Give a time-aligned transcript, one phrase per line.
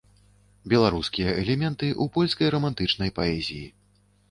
[0.71, 3.65] Беларускія элементы ў польскай рамантычнай паэзіі.